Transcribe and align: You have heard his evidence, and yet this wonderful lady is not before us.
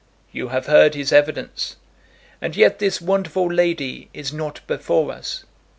You 0.31 0.47
have 0.47 0.65
heard 0.65 0.95
his 0.95 1.11
evidence, 1.13 1.75
and 2.41 2.55
yet 2.55 2.79
this 2.79 2.99
wonderful 3.01 3.45
lady 3.53 4.09
is 4.15 4.33
not 4.33 4.61
before 4.65 5.11
us. 5.11 5.43